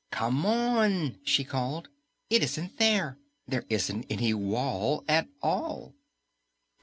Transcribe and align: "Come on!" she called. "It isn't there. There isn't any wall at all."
"Come 0.09 0.47
on!" 0.47 1.19
she 1.23 1.43
called. 1.43 1.87
"It 2.31 2.41
isn't 2.41 2.79
there. 2.79 3.19
There 3.47 3.65
isn't 3.69 4.07
any 4.09 4.33
wall 4.33 5.05
at 5.07 5.27
all." 5.43 5.93